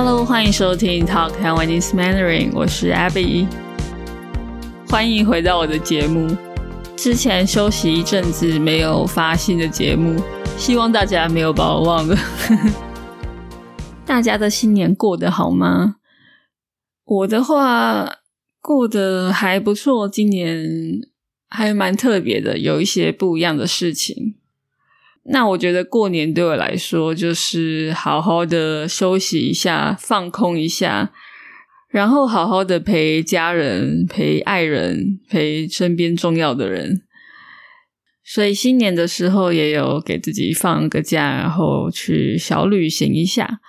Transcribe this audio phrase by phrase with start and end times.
[0.00, 3.48] Hello，欢迎收听 Talk Taiwanese Mandarin，我是 Abby，
[4.88, 6.36] 欢迎回到我的节目。
[6.94, 10.14] 之前休息一阵子没有发新的节目，
[10.56, 12.16] 希望大家没有把我忘了。
[14.06, 15.96] 大家的新年过得好吗？
[17.04, 18.08] 我的话
[18.60, 21.00] 过得还不错，今年
[21.48, 24.36] 还蛮特别的，有一些不一样的事情。
[25.30, 31.12] 那我觉得过年对我来说，就是好好的休息一下，放空一下，
[31.90, 37.02] 然后好好的陪家人、陪爱人、陪身边重要的人。
[38.24, 43.60] 所以新年的时候也有给自己放个假，然后去小旅行一下，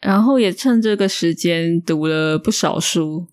[0.00, 3.26] 然后也趁这个时间读了不少书，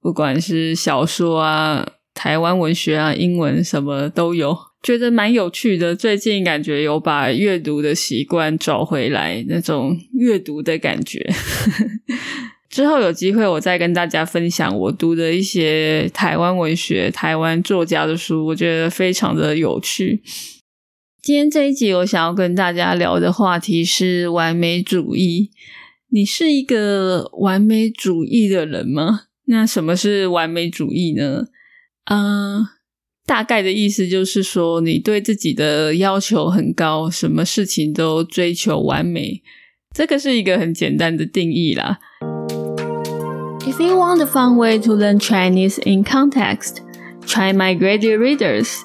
[0.00, 4.67] 不管是小说啊、台湾文学啊、英文什么都有。
[4.82, 11.28] 觉得蛮有趣的，最近感觉有把阅读的习惯找回来，那种阅读的感觉。
[12.70, 20.22] 之后有机会我再跟大家分享我读的一些台湾文学、台湾作家的书，我觉得非常的有趣。
[21.22, 25.50] 今天这一集我想要跟大家聊的话题是完美主义。
[26.10, 29.22] 你是一个完美主义的人吗？
[29.46, 31.46] 那什么是完美主义呢？
[32.04, 32.77] 啊。
[33.27, 39.41] 大概的意思就是说，你对自己的要求很高，什么事情都追求完美。
[39.95, 41.99] 这个是一个很简单的定义啦。
[43.65, 46.81] If you want a fun way to learn Chinese in context,
[47.25, 48.75] try my graduate readers.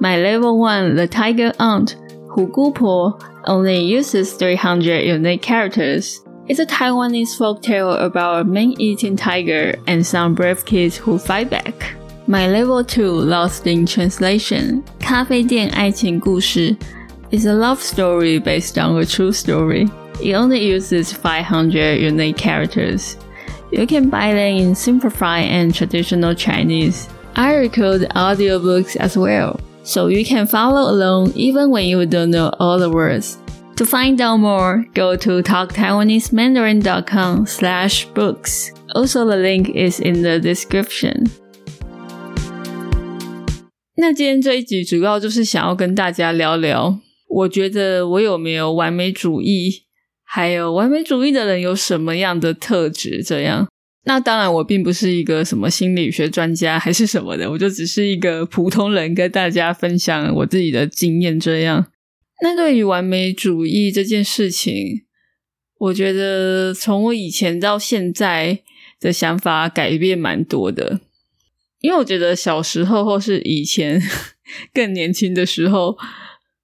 [0.00, 1.94] My level one, the Tiger Aunt,
[2.30, 6.20] Hu Gu Po, only uses 300 unique characters.
[6.48, 11.94] It's a Taiwanese folktale about a man-eating tiger and some brave kids who fight back.
[12.28, 16.74] My Level Two Lost in Translation 咖啡店爱情故事
[17.30, 19.90] is a love story based on a true story.
[20.20, 23.16] It only uses 500 unique characters.
[23.70, 27.08] You can buy them in simplified and traditional Chinese.
[27.36, 32.52] I record audiobooks as well, so you can follow along even when you don't know
[32.60, 33.38] all the words.
[33.76, 38.70] To find out more, go to talktaiwanesemandarin.com slash books.
[38.94, 41.26] Also, the link is in the description.
[44.01, 49.83] 那今天这一集主要就是想要跟大家聊聊，我觉得我有没有完美主义，
[50.23, 53.21] 还有完美主义的人有什么样的特质？
[53.21, 53.67] 这样，
[54.05, 61.37] 那当然我并不是一个什么心理学专家还是什么的，我就只是一个普通人，跟大家分享我自己的经验。
[61.37, 61.85] 这样，
[62.41, 65.01] 那对于完美主义这件事情，
[65.77, 68.59] 我觉得从我以前到现在
[69.01, 71.01] 的想法改变蛮多的。
[71.81, 74.01] 因为我觉得小时候或是以前
[74.73, 75.97] 更年轻的时候，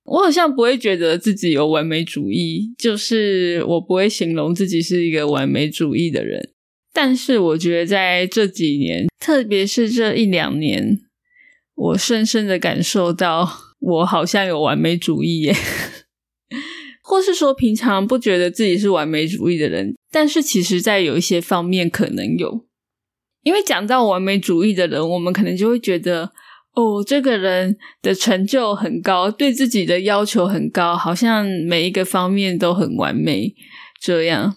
[0.03, 6.51] 我好像不会觉得自己有完美主义，就是我不会形容自己是一个完美主义的人。
[6.93, 10.99] 但是我觉得在这几年，特别是这一两年，
[11.75, 13.49] 我深深的感受到
[13.79, 15.55] 我好像有完美主义耶，
[17.03, 22.65] 或是说平常不觉得自己是完美主义的人，但是其实在有一些方面可能有。
[23.45, 26.31] 因为讲到完美主义的人，我们可能就会觉得，
[26.73, 33.53] 哦，这个人的成就很高，对自己的要求很高，好像每一个方面都很完美。
[34.01, 34.55] 这样，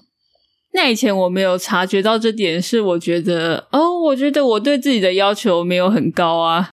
[0.72, 6.70] 那以前我没有察觉到这点，是我觉得，哦，我觉得我对自己的要求没有很高啊。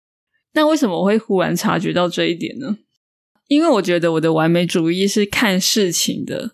[0.53, 2.75] 那为什么我会忽然察觉到这一点呢？
[3.47, 6.51] 因为我觉得我的完美主义是看事情的，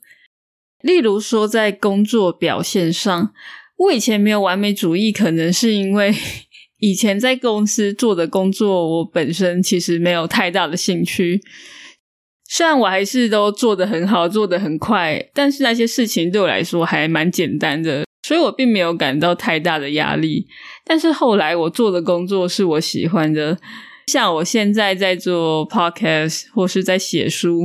[0.84, 3.34] 例如说在工作表现上。
[3.77, 6.13] 我以前没有完美主义，可能是因为
[6.79, 11.41] 以前在公司做的工作，我本身其实没有太大的兴趣。
[12.49, 20.47] 虽然我还是都做得很好，做得很快，但是那些事情对我来说还蛮简单的，所以我并没有感到太大的压力。
[20.85, 23.57] 但是后来我做的工作是我喜欢的，
[24.07, 27.63] 像我现在在做 podcast 或是在写书，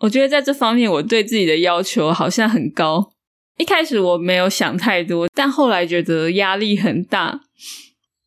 [0.00, 3.13] 我觉得在这方面我对自己的要求好像很高。
[3.56, 7.40] 一开始我没有想太多，但后来觉得压力很大。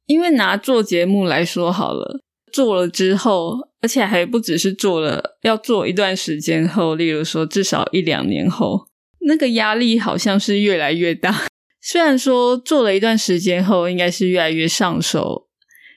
[0.05, 2.21] 因为拿做节目来说好了，
[2.53, 8.87] 做了之后，而且还不只是做了，要做一段时间后，例如说至少一两年后，
[9.27, 11.47] 那个压力好像是越来越大。
[11.81, 15.47] 虽然说做了一段时间后，应该是越来越上手，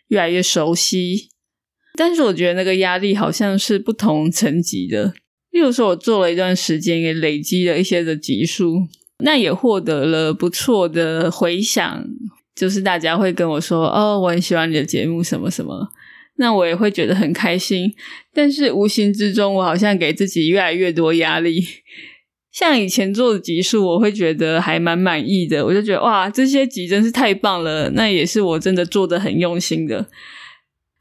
[0.08, 1.28] 越来越熟悉，
[1.96, 5.14] 但是我觉得那个压力好像是不同层级的。
[5.50, 8.88] 例如说，我做了一段时间，也累积了一些的级数。
[9.22, 12.04] 那也获得了不错的回响，
[12.54, 15.88] 就是大家会跟我说：“哦，我很喜欢你的节目，什么什么。”
[16.36, 17.92] 那我也会觉得很开心。
[18.32, 21.62] 但是无形之中，我好像给自己越来越多压力，
[22.50, 30.08] 像以前做的集数，我会觉得还蛮满意的，我就觉得哇，这些集真是太棒了，那也是我真的做的很用心的。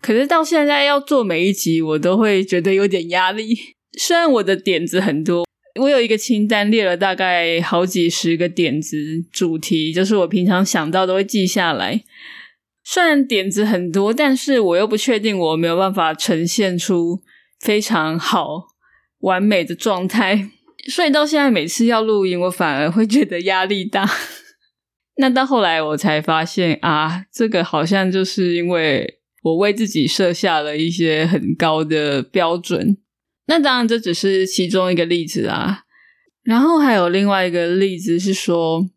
[0.02, 3.58] 可是到现在要做每一集，我都会觉得有点压力。
[3.98, 5.46] 虽然我的点子很多，
[5.80, 8.98] 我有一个清单列了大概好几十个点子
[9.32, 12.04] 主题，就是我平常想到都会记下来。
[12.84, 17.22] 虽然点子很多，但是我又不确定我没有办法呈现出
[17.60, 18.68] 非常好
[19.20, 20.50] 完美的状态。
[20.90, 24.10] 所以到现在每次要录音，我反而会觉得压力大。
[25.18, 32.98] 那到后来我才发现啊，这个好像就是因为我为自己设下了一些很高的标准。
[33.50, 35.82] 那当然这只是其中一个例子啊。
[36.44, 38.88] 然后还有另外一个例子是说，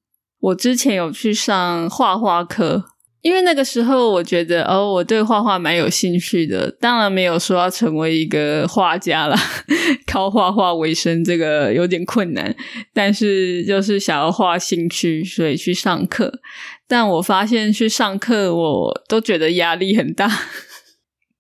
[0.41, 2.85] 我之前有去上画画课。
[3.23, 6.69] 因为那个时候，我觉得哦，我对画画蛮有兴趣的。
[6.81, 9.39] 当然没有说要成为一个画家啦，
[10.11, 12.53] 靠画画为生，这个有点困难。
[12.93, 16.41] 但是就是想要画兴趣，所以去上课。
[16.89, 20.29] 但我发现去上课，我都觉得压力很大，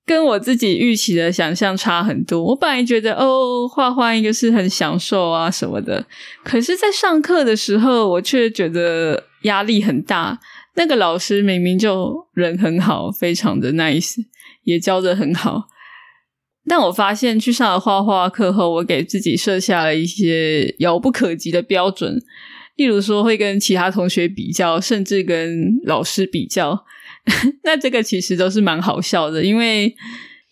[0.05, 2.43] 跟我自己预期的想象差很多。
[2.43, 6.05] 我本来觉得哦，画画应该是很享受啊什么的，
[6.43, 10.41] 可是，在上课的时候，我却觉得压力很大。
[10.75, 14.17] 那个老师明明就人很好，非常的 nice，
[14.65, 15.69] 也教的很好。
[16.69, 22.19] 但我发现去上了画画课后，我给自己设下了一些遥不可及的标准，
[22.77, 26.85] 例如说会跟其他同学比较，甚至跟老师比较。
[27.65, 29.95] 那这个其实都是蛮好笑的，因为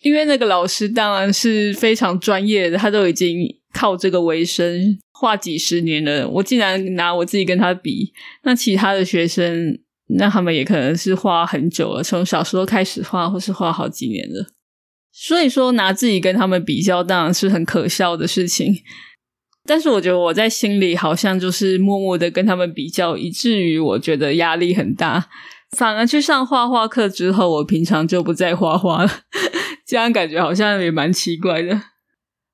[0.01, 6.27] 因为那个老师当然是非常专业的，他都已经靠这个为生，画几十年了。
[6.27, 8.11] 我竟然拿我自己跟他比，
[8.43, 9.79] 那其他的学生。
[10.17, 14.45] 那他们也可能是画很久了，从小时候开始画，或是画好几年了。
[15.13, 18.75] 所以说，拿自己跟他们比较，当然是很可笑的事情。
[19.65, 25.29] 但是，我觉得我在心里好像就是默默的跟他们比较，以至于我觉得压力很大。
[25.77, 29.11] 反而去上画画课之后，我平常就不再画画了。
[29.85, 31.81] 这样感觉好像也蛮奇怪的。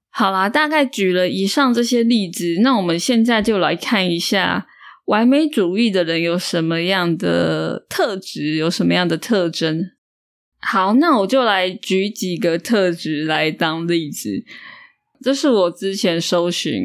[0.09, 4.67] 好啦，大概举了以上这些例子，那我们现在就来看一下。
[5.05, 8.55] 完美主义的人有什么样的特质？
[8.55, 9.91] 有什么样的特征？
[10.59, 14.43] 好，那我就来举几个特质来当例子。
[15.21, 16.81] 这是我之前搜寻，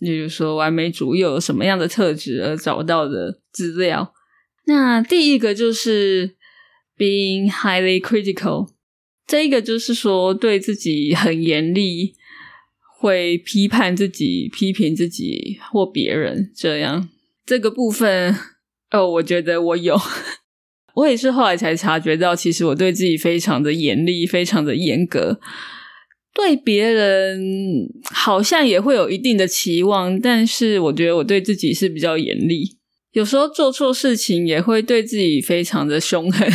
[0.00, 4.12] 例如说完美主义有什么样的特质而找到的资料。
[4.64, 6.36] 那第一个就是
[6.96, 8.68] being highly critical，
[9.26, 12.14] 这一个就是说对自己很严厉，
[13.00, 17.08] 会批判自己、批评自己或别人这样。
[17.44, 18.36] 这个部分
[18.92, 20.00] 哦，我觉得我有，
[20.94, 25.40] 我也是后来才察觉到，其实我对自己非常的严厉，非常的严格，
[26.32, 32.78] 对别人好像也会有一定的期望，但是我觉得我对自己是比较严厉，
[33.12, 36.50] 有时候做错事情也会对自己非常的凶狠。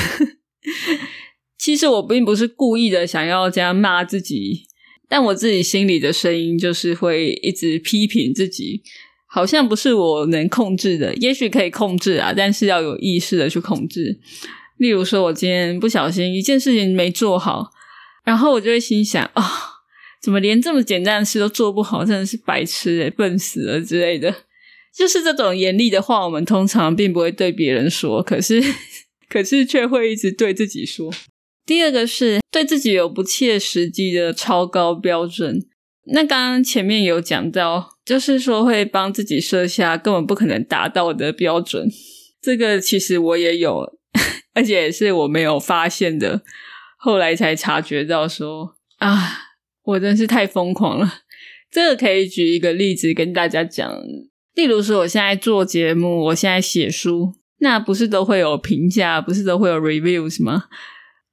[1.58, 4.68] 其实我并不是故意的想要这样骂自己，
[5.08, 8.84] 但我自己心里的声音就是会一直批评自己。
[9.30, 14.18] 好像不是我能控制的，也许可以控制啊，但是要有意识的去控制。
[14.78, 17.72] 例如说，我今天不小心一件事情没做好，
[18.24, 19.44] 然后我就会心想啊，
[20.22, 24.34] 怎么连这么简单的事都做不好，真的是白痴诶笨死了之类的。
[24.98, 28.62] 就是这种严厉的话，我们通常并不会对别人说，可是
[29.30, 31.14] 可是却会一直对自己说。
[31.66, 35.68] 第二个是对自己有不切实际的超高标准。
[36.14, 37.94] 那刚刚前面有讲到。
[38.08, 41.92] 就是说会帮自己设下根本不可能达到的标准，
[42.42, 43.98] 这个其实我也有，
[44.56, 46.42] 而且也是我没有发现的，
[46.98, 49.40] 后来才察觉到说啊，
[49.84, 51.16] 我真是太疯狂了。
[51.70, 54.02] 这个可以举一个例子跟大家讲，
[54.58, 60.64] 例如说我现在做节目，我现在写书，那不是都会有评价，不是都会有 reviews 吗？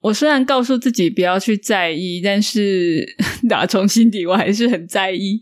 [0.02, 3.16] 我虽然告诉自己不要去在意，但是
[3.49, 5.40] 打从心底我还是很在意。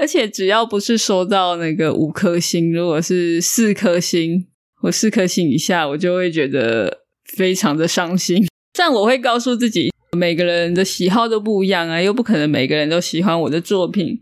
[0.00, 7.04] 而且只要不是收到那个五颗星，如果是四颗星或四颗星以下，我就会觉得
[7.36, 8.48] 非常的伤心。
[8.76, 14.20] 但我会告诉自己，每个人的喜好都不一样啊，又不可能每个人都喜欢我的作品。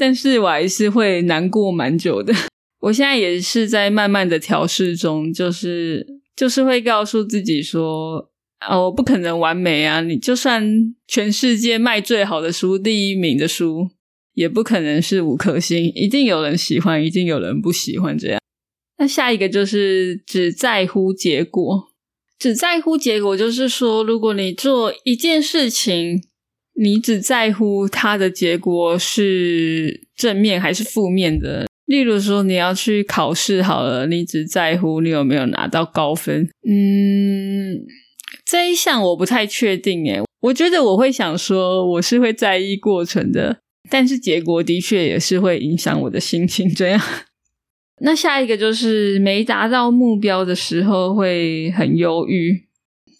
[0.00, 2.32] 但是我还是会难过蛮久的。
[2.80, 8.30] 我现在也是在慢慢的调试中，就是就是会告诉自己说，
[8.66, 10.00] 哦，不可能完美啊！
[10.00, 13.90] 你就算全世界卖最好的书，第一名的书。
[14.32, 18.16] 也不可能是五颗星，一定有人喜欢，一定有人不喜欢。
[18.16, 18.40] 这样，
[18.96, 21.90] 那下一个就是只在乎结果，
[22.38, 26.22] 只在乎结果，就是说，如果你做一件事情，
[26.82, 31.66] 你只在乎它的结果是正面还是负面的。
[31.84, 36.48] 例如说，你要去考试好了，你只在乎你有没有拿到高分。
[36.66, 37.84] 嗯，
[38.46, 43.58] 这一项我不太确定诶，我觉得我会想说，我是会在意过程的，
[43.90, 46.66] 但是结果的确也是会影响我的心情。
[46.72, 47.00] 这样，
[48.00, 52.69] 那下一个就是没达到目标的时候会很忧郁。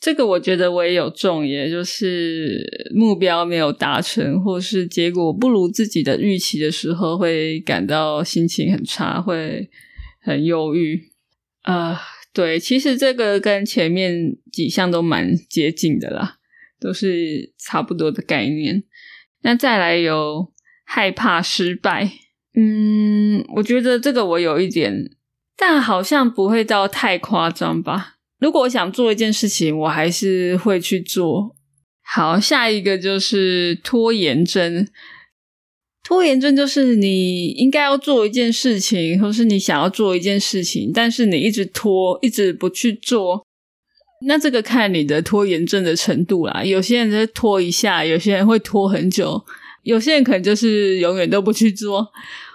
[0.01, 9.69] 这个我觉得我也有中，也就是目标没有达成，或是结果不如自己的预期的时候，会感到心情很差，会
[10.23, 11.11] 很忧郁。
[11.65, 11.95] 呃，
[12.33, 16.39] 对，其实这个跟前面几项都蛮接近的啦，
[16.81, 18.83] 都是差不多的概念。
[19.43, 20.51] 那再来有
[20.85, 22.11] 害怕失败，
[22.55, 25.11] 嗯，我觉得这个我有一点，
[25.59, 28.17] 但好像不会到太夸张吧。
[28.41, 31.55] 如果我想做一件事情，我还是会去做。
[32.03, 34.89] 好，下一个就是拖延症。
[36.03, 43.45] 拖延症就是你应该要做一件事情，或是你想要做一件事情，但是你一直拖，一直不去做。
[44.27, 46.65] 那这个看你的拖延症的程度啦。
[46.65, 49.41] 有些人就拖一下，有些人会拖很久，
[49.83, 52.09] 有些人可能就是永远都不去做。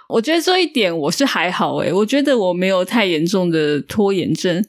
[0.08, 4.64] 我觉得这一点我是还好诶，我觉得我没有太严重的拖延症。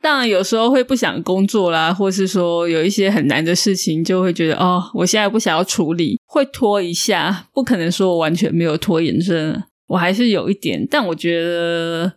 [0.00, 7.48] 当然，有时候会不想工作啦，或是说有一些很难的事情，就会觉得哦，我现在不想要处理，会拖一下。
[7.52, 12.12] 不可能说我完全没有拖延症，我还是有一点，但我觉得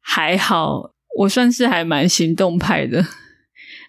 [0.00, 3.04] 还好，我算是还蛮行动派的。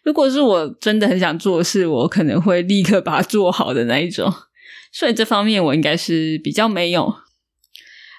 [0.04, 4.34] 如果是我真的很想做的事，我可能会立刻把它做好的那一种。
[4.92, 7.14] 所以这方面我应该是比较没有。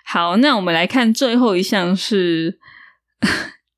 [0.04, 2.60] 好，那我们来看最后一项是。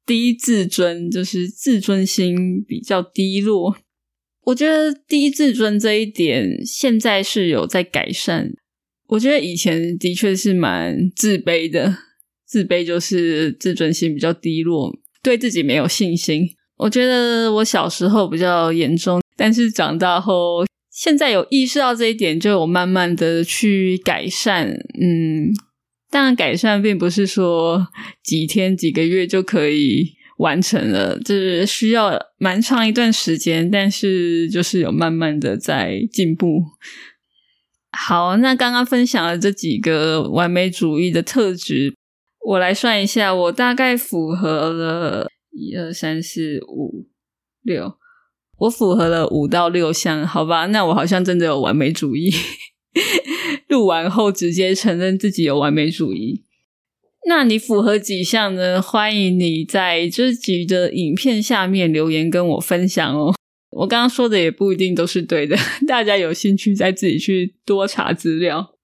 [0.08, 3.76] 低自尊就是自尊心比较低落，
[4.44, 8.54] 我觉得低自尊这一点现在是有在改善。
[9.08, 11.94] 我觉得以前的确是蛮自卑的，
[12.46, 14.90] 自卑就是自尊心比较低落，
[15.22, 16.48] 对自己没有信心。
[16.78, 24.70] 我觉得我小时候比较严重，但是长大后现在有意识到这一点，就有慢慢的去改善。
[24.98, 25.52] 嗯。
[26.10, 27.88] 当然，改善并不是说
[28.22, 33.70] 几天、几个月就可以完成了，就是需要蛮长一段时间。
[33.70, 36.62] 但是，就是有慢慢的在进步。
[37.90, 41.94] 好，那刚刚分享了这几个完美主义的特质，
[42.46, 47.06] 我来算一下，我大概符合了一二三四五
[47.62, 47.98] 六，
[48.58, 50.66] 我符合了五到六项，好吧？
[50.66, 52.32] 那我好像真的有完美主义。
[53.68, 56.42] 录完后直接承认自己有完美主义，
[57.26, 58.80] 那你符合几项呢？
[58.80, 63.34] 欢迎你在这集的影片下面留言跟我分享哦。
[63.70, 65.54] 我刚刚说的也不一定都是对的，
[65.87, 68.75] 大家有兴趣再自己去多查资料。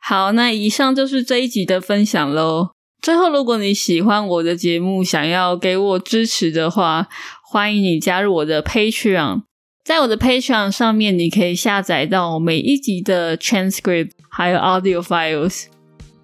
[0.00, 2.70] 好，那以上就是这一集的分享喽。
[3.00, 7.08] 最后，如果你喜欢我的节目，想要给我支持的话，
[7.48, 9.42] 欢迎你加入我的 Patreon。
[9.84, 15.64] 在我的 Patreon 上面，你可以下载到每一集的 transcript，还有 audio files。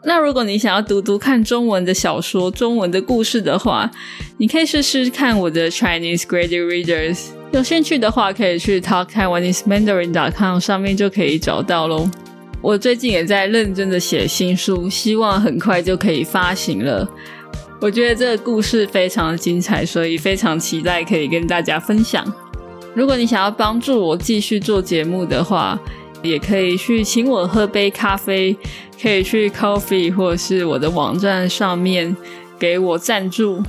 [0.04, 3.90] 那如果你想要读读看中文的小说、中文的故事的话，
[4.36, 7.30] 你可以试试看我的 Chinese Grade Readers。
[7.50, 12.08] 有兴趣的话，可以去 talktaiwanesemandarin.com 上面就可以找到喽。
[12.62, 17.08] 我最近也在认真的写新书，希望很快就可以发行了。
[17.80, 22.24] 我觉得这个故事非常的精彩，所以非常期待可以跟大家分享。
[22.98, 25.78] 如果你想要帮助我继续做节目的话，
[26.20, 28.56] 也可以去请我喝杯咖啡，
[29.00, 32.16] 可以去 Coffee 或者是我的网站上面
[32.58, 33.62] 给我赞助。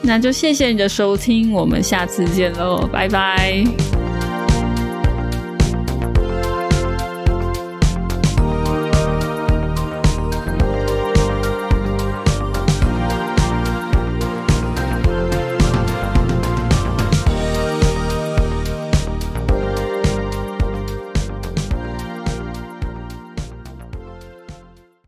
[0.00, 3.91] 那就谢谢你的收听，我们下次见喽，拜拜。